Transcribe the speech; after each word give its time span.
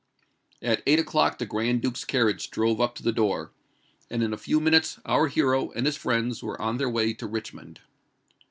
At 0.63 0.81
eight 0.87 0.97
o'clock 0.97 1.37
the 1.37 1.45
Grand 1.45 1.83
Duke's 1.83 2.05
carriage 2.05 2.49
drove 2.49 2.81
up 2.81 2.95
to 2.95 3.03
the 3.03 3.11
door; 3.11 3.51
and 4.09 4.23
in 4.23 4.33
a 4.33 4.35
few 4.35 4.59
minutes 4.59 4.99
our 5.05 5.27
hero 5.27 5.69
and 5.75 5.85
his 5.85 5.95
friends 5.95 6.41
were 6.41 6.59
on 6.59 6.77
their 6.77 6.89
way 6.89 7.13
to 7.13 7.27
Richmond. 7.27 7.81